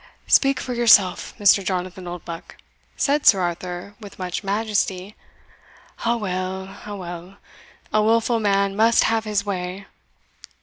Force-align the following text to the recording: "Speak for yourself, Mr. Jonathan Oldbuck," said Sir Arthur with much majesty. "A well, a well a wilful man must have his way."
"Speak 0.25 0.59
for 0.59 0.73
yourself, 0.73 1.35
Mr. 1.39 1.63
Jonathan 1.63 2.07
Oldbuck," 2.07 2.57
said 2.97 3.27
Sir 3.27 3.39
Arthur 3.39 3.93
with 3.99 4.17
much 4.17 4.43
majesty. 4.43 5.15
"A 6.05 6.17
well, 6.17 6.77
a 6.87 6.95
well 6.95 7.37
a 7.93 8.01
wilful 8.01 8.39
man 8.39 8.75
must 8.75 9.03
have 9.03 9.25
his 9.25 9.45
way." 9.45 9.85